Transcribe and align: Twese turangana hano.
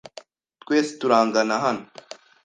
Twese 0.61 0.89
turangana 0.99 1.55
hano. 1.63 1.83